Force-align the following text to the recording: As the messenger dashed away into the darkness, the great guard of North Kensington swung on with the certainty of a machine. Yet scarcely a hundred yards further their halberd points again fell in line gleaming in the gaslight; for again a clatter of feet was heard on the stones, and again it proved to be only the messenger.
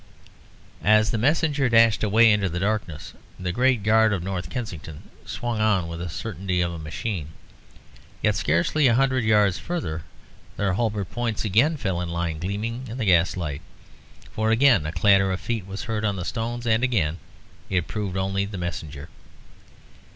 As 0.83 1.11
the 1.11 1.19
messenger 1.19 1.69
dashed 1.69 2.03
away 2.03 2.31
into 2.31 2.49
the 2.49 2.57
darkness, 2.59 3.13
the 3.39 3.51
great 3.51 3.83
guard 3.83 4.11
of 4.11 4.23
North 4.23 4.49
Kensington 4.49 5.11
swung 5.27 5.59
on 5.61 5.87
with 5.87 5.99
the 5.99 6.09
certainty 6.09 6.59
of 6.61 6.71
a 6.71 6.79
machine. 6.79 7.27
Yet 8.23 8.33
scarcely 8.35 8.87
a 8.87 8.95
hundred 8.95 9.23
yards 9.23 9.59
further 9.59 10.01
their 10.57 10.73
halberd 10.73 11.11
points 11.11 11.45
again 11.45 11.77
fell 11.77 12.01
in 12.01 12.09
line 12.09 12.39
gleaming 12.39 12.87
in 12.89 12.97
the 12.97 13.05
gaslight; 13.05 13.61
for 14.31 14.49
again 14.49 14.87
a 14.87 14.91
clatter 14.91 15.31
of 15.31 15.39
feet 15.39 15.67
was 15.67 15.83
heard 15.83 16.03
on 16.03 16.15
the 16.15 16.25
stones, 16.25 16.65
and 16.65 16.83
again 16.83 17.19
it 17.69 17.87
proved 17.87 18.13
to 18.15 18.19
be 18.19 18.23
only 18.23 18.45
the 18.45 18.57
messenger. 18.57 19.07